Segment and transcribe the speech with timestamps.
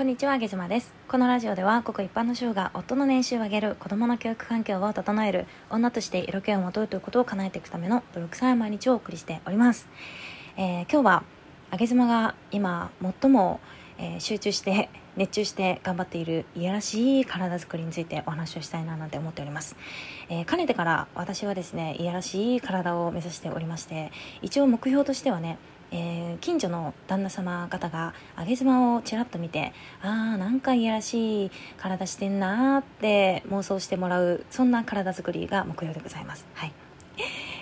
[0.00, 0.94] こんにちは、あげずまです。
[1.08, 9.88] このラジオでは、ごく一般の主が夫の年収を上げる、子供の教育環境を整える、女として色気をまとうということを叶えていくための努力さい毎日をお送りしております。
[10.56, 11.22] えー今日は、
[11.70, 12.90] あげずまが今、
[13.20, 13.60] 最も、
[13.98, 14.88] えー集中して、
[15.18, 19.76] 熱中して頑張っているいやらしい体づくりについてお話をしたいななんて思っております。
[20.30, 25.58] えーかねてから私はですね、いやらしい体を目指しておりまして、一応目標としてはね、
[25.92, 29.72] えー近所の旦那様方が上げ妻をちらっと見て
[30.02, 36.46] あーなんかいやらしい体してんなーって妄想してもらうそんな体作りが目標でございます。
[36.54, 36.72] はい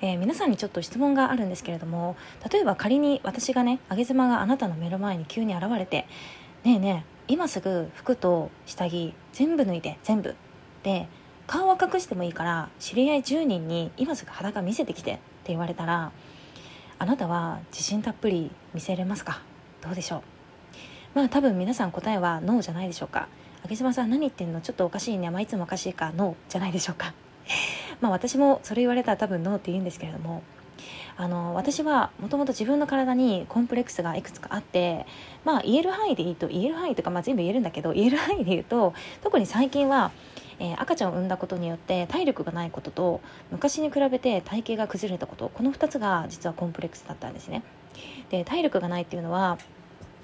[0.00, 2.16] えー皆さんにちょっと質問があるんですけれども
[2.50, 6.06] 例えば仮に私がね上げ妻があなたの目の前に急に現れて
[6.64, 10.34] 「ねえねえ今すぐ服と下着全部脱いで全部」
[10.82, 11.08] で
[11.46, 16.10] 顔は隠してもいいから知り合い10人に今すぐ裸見せてきてって言われたら
[17.02, 19.42] あなたは自信たっぷり見せれますか？
[19.80, 20.22] どうでしょう？
[21.16, 23.26] まあ多分皆さん答えはノーじゃないでしょうか。
[23.68, 24.60] 揚島さん何言ってんの？
[24.60, 25.28] ちょっとおかしいね。
[25.28, 27.12] まあいつもおかしいかノーじゃないでしょうか。
[28.00, 30.44] まあ私もそれ言われたら多分ノーって言うんですけれども
[31.16, 35.06] あの私はもともと自分の体にコンプレックスがいくつかあって
[35.44, 40.10] まあ言える範囲でいいと言える範囲とか、まあ、全部言えるんだけど言える範囲で言うと特に最近は、
[40.58, 47.62] えー赤ちゃんを産んだことによって体力がないことと昔に比べて体型が崩れたことこの2つが実はコンプレックスだったんですね。
[48.30, 49.58] で体力がないっていうのは、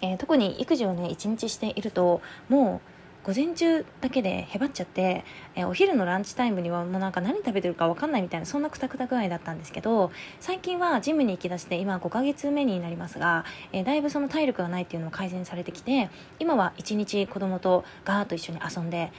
[0.00, 2.93] えー特に育児をね一日しているともう
[3.24, 19.10] 午前中だけでへばっちゃって、えーお昼のランチタイムにはもうなんか何食べてるか分かんないみたいなそんなくたくた具合だったんですけど最近はジムに行きだして今5ヶ月目になりますが、えーだいぶその体力がないっていうのも改善されてきて今は一日子供とガーッと一緒に遊んで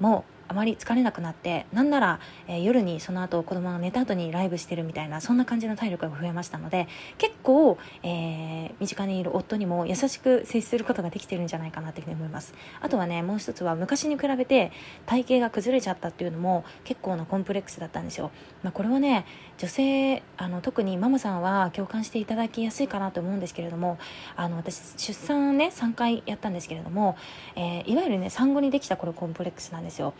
[0.00, 12.54] もうあまり疲れなくなってなんなら、えー夜にその後子供が寝た後にライブしてるみたいなそんな感じの体力が増えましたので結構、えー身近にいる夫にも優しく接することができてるんじゃないかなというふうに思います。
[12.80, 14.72] あとはねもう一つは昔に比べて
[15.06, 18.30] 体型が崩れちゃったっていうのも結構なコンプレックスだったんですよ、
[18.62, 19.24] まあ、これはね
[19.58, 23.98] 女性あの特にママさんは共感していただきやすいかなと思うんですけれども
[24.36, 27.16] あの私出産ね3回やったんですけれども、
[27.54, 30.12] えーいわゆるね産後にできたこれコンプレックスなんですよ。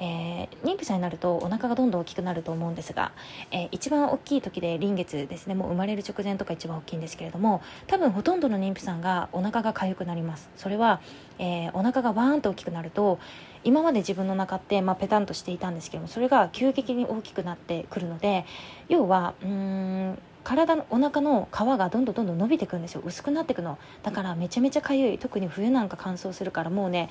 [0.00, 3.12] えー妊婦さんになるとお腹がどんどん大きくなると思うんですが、
[3.50, 10.50] えー一番大きい時で臨月ですねもう生まれる直前とか一番大きいんですけれども多分ほとんどの妊婦さんがお腹が痒くなります。
[10.56, 11.00] それは、
[11.38, 13.18] えーお腹がバーンと大きくなると
[13.64, 18.44] 今まで自分の中って、まあ、ペタンとしていたんですけどもそれが急激に大きくなってくるので
[18.88, 23.02] 要はうん体のお腹の皮がどんどんどんどん伸びていくんですよ。
[23.04, 23.78] 薄くなっていくの。
[24.02, 25.18] だからめちゃめちゃ痒い。
[25.18, 27.08] 特に冬なんか乾燥するからもうね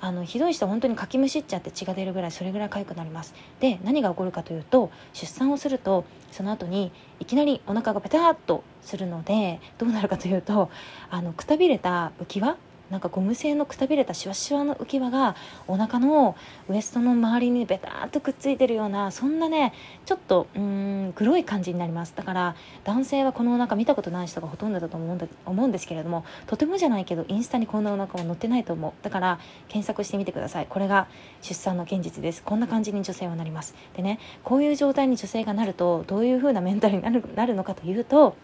[0.00, 3.34] あのひどい人は本当にかきむしっちゃって血が出るぐらいそれぐらい痒くなります。
[3.60, 10.70] で何が起こるかというと出産をするとその後にいきなりお腹がペタッとするのでどうなるかというと
[11.10, 12.56] あのくたびれた浮き輪
[12.90, 16.36] なんかゴム製のくたびれたシワシワの浮き輪がお腹の
[16.68, 19.74] ウエストの周りにベターっとくっついてるようなそんなね
[20.06, 22.14] ちょっとうん黒い感じになります。
[22.16, 28.92] だから男性はこのお腹見たことない人がほとんどだと思うんだ思うんですけれどもとてもじゃないけどインスタにこんなお腹は載ってないと思う。
[29.02, 29.38] だから
[29.68, 30.66] 検索してみてください。
[30.68, 31.08] これが
[31.42, 32.42] 出産の現実です。
[32.42, 33.74] こんな感じに女性はなります。
[33.96, 38.36] でねこういう状態に女性がなるとどういう風なメンタルになるなるのかというと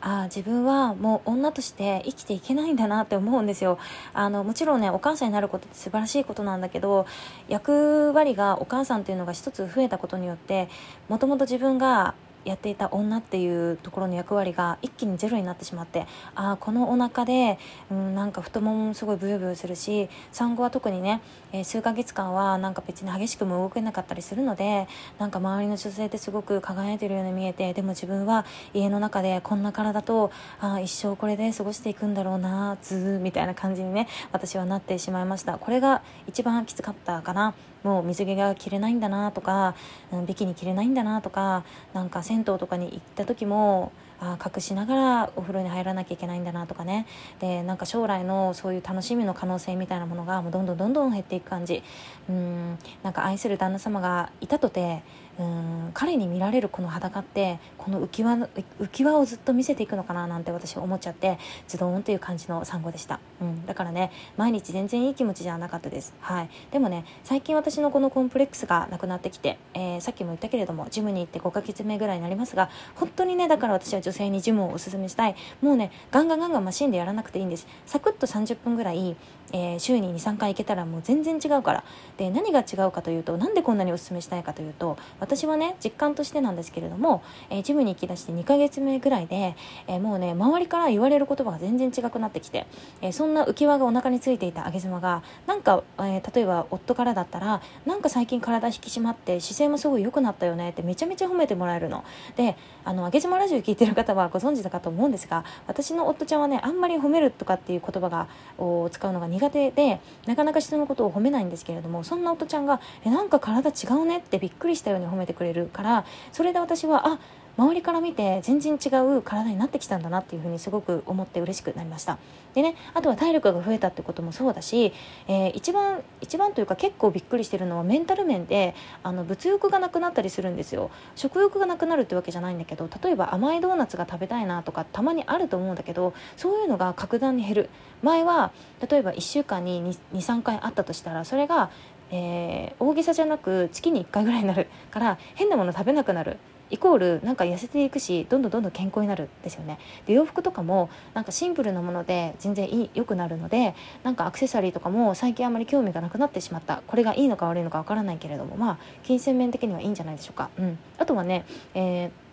[0.00, 3.78] あ自分はもう女として生きていけないんだなって思うんですよ。
[4.14, 7.06] あのもちろんねお母さんになることって素晴らしいことなんだけど
[7.48, 10.68] 役割がお母さんっていうのが一つ増えたことによって
[11.08, 12.14] もともと自分が
[12.44, 17.58] やっていた女っていうところの役割が一気にゼロになってしまってああこのお腹で、
[17.90, 21.20] うん、なんか太もももすごいブヨブヨするし産後は特にね、
[21.52, 24.88] えー数ヶ月間はなんか別に激しくも動けなかったりするので
[25.18, 35.58] なんか周りの女性ってすごく輝いてるように見えてでも自分は家の中でこんな体とああ一生これで過ごしていくんだろうなずーみたいな感じにね私はなってしまいました。
[35.58, 37.54] これが一番きつかったかな。
[37.82, 39.74] もう水着が着れないんだなとか、
[40.12, 43.90] うん、ビキニ着れないんだなとかなんか銭湯とかに行った時も
[44.20, 47.06] あ隠しながらお風呂に入らなきゃいけないんだなとかね。
[47.40, 51.82] でなんか将来のそういう楽しみの可能性みたいなものがもうどんどんどんどん減っていく感じ。
[52.28, 52.78] うん。
[53.02, 55.02] なんか愛する旦那様がいたとて
[55.38, 58.48] うん彼に見られるこの裸ってこの浮き輪の
[58.80, 61.38] 浮き輪をずっと見せていくのかななんて私思っちゃって
[61.68, 75.36] ズドーンという感じの産後でした、うん、だからね毎日全然いい気持ちじゃなかったです、はい、でもね最近私のこのコンプレックスがなくなってきて、えーさっきも言ったけれどもジムに行って5ヶ月目ぐらいになりますが本当にねだから私は女女性にジムをおすすめしたい。
[75.60, 77.66] もうねガンガンガンガンマシンでやらなくていいんです。
[77.84, 79.16] サクッと30分ぐらい、
[79.52, 81.84] えー、週に23回行けたらもう全然違うから。
[82.16, 84.96] で何が違うかというとなんでこんなにおすすめしたいかというと
[85.28, 92.66] 私はね実感としてなんですけれども、えー、ジムに行きだして2ヶ月目ぐらいで、えー、もうね周りから言われる言葉が全然違くなってきて、
[93.02, 102.04] えそんな浮き輪がお腹についていた上げ妻がなんか、え例えば夫からだったらなんか最近体引き締まって姿勢もすごい良くなったよねってめちゃめちゃ褒めてもらえるの。
[102.36, 117.18] であの上げ妻ラジオ聞いてる方はご存知だかと思うんですが私の夫ちゃんはねあんまり褒めるとかっていう言葉がを使うのが苦手でなかなか人のことを褒めないんですけれどもそんな夫ちゃんが「えなんか体違うね」ってびっくりしたように褒めめてくれるからそれで私はあ
[117.58, 122.16] 周りから見て全然違う体になってきたんだなっていうふうにすごく思って嬉しくなりました。
[122.54, 124.92] でねあとは体力が増えたってこともそうだし、
[125.26, 130.92] えー、一番一番というか結構びっくりしてるのはメンタル面であの物欲がなくなったりするんですよ。
[131.16, 137.70] 食欲がなくなるってわけじゃないんだけど例えば甘いドーナツが食べたいなとかたまにあると思うんだけどそういうのが格段に減る。
[138.04, 138.52] 前は
[138.88, 141.70] 例えば1週間に23回あったとしたらそれが
[142.10, 146.38] えー、大げさじゃなく月に1回ぐらいになるから 変なもの食べなくなる。
[146.70, 149.78] イコールなんか痩せていくしどんどんどんどん健康になるですよね。
[150.06, 156.82] で洋服とかもなんかシンプルなもので全然いい良くなるのでなんかアクセサリーとかも最近あまり興味がなくなってしまった。
[156.86, 162.27] これがいいのか悪いのかわからないけれどもまあ金銭面的にはいいんじゃないでしょうか、うん、あとはね、えー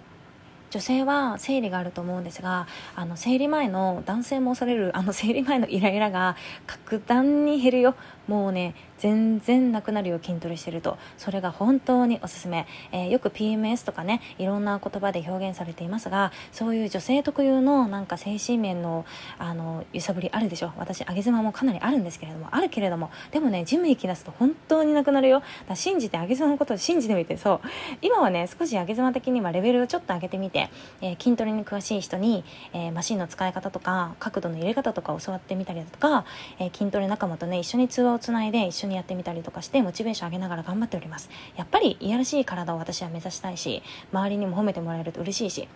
[0.76, 2.68] 女性は生理があると思うんですが
[2.98, 6.36] あの生理前の男性も恐れるあの生理前のイライラが
[6.68, 7.96] 格段に減るよ。
[8.28, 10.98] もうね全然なくなるよ筋トレしてると。
[11.18, 19.06] それが本当におすすめ、えー、よく PMS とかねいろんな言葉で表現されていますがそういう女性特有のなんか精神面の
[19.38, 20.74] あの揺さぶりあるでしょ。
[20.78, 25.42] 私上げ妻もかなりあるんですけれどもあるけれどもでもねジム行き出すと本当になくなるよ。
[25.70, 27.68] だ信じて上げ妻のことを信じてみてそう。
[28.02, 30.65] 今はね少し上げ妻的にはレベルをちょっと上げてみて、
[31.02, 36.26] えー、筋トレに詳しい人に、えー、マシンの使い方とか角度の入れ方とか教わってみたりだとか、
[36.60, 41.30] え筋トレ仲間とね一緒に通話をつないで一緒にやってみたりとかしてモチベーション上げながら頑張っております。
[41.56, 45.68] やっぱりいやらしい体を私は目指したいし周りにも褒めてもらえると嬉しいし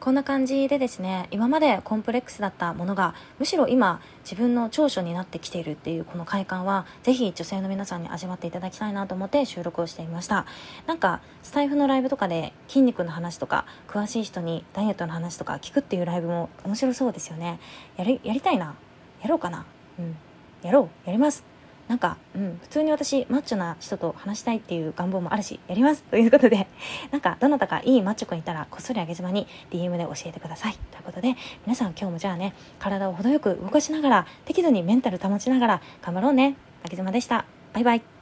[0.00, 10.46] こんな感じでですね今までコンプレックスだったものがむしろ今自分の長所になってきているっていうこの快感はぜひ女性の皆さんに味わっていただきたいなと思って収録をしてみました。
[10.86, 17.60] なんかスタイフのライブとかで筋肉の話とか詳しい人にダイエットの話とか聞くっていうライブも面白そうですよね。
[17.98, 18.74] やりやりたいな。
[19.22, 19.66] やろうかな。
[19.98, 20.16] うん。
[20.62, 21.06] やろう。
[21.06, 21.49] やります。
[21.90, 26.68] なんか、うん、普通に私、マッチョな人と話したいっていう願望もあるし、やりますということで、
[27.10, 30.78] なんか、どなたかいいマッチョくんいたら、こっそりあげ妻に DM で教えてください。
[30.92, 31.34] ということで、
[31.66, 36.54] 皆さん今日もじゃあね、体を程よく動かしながら、適度にメンタル保ちながら、頑張ろうね。
[36.84, 37.44] あげ妻でした。
[37.72, 38.19] バイバイ。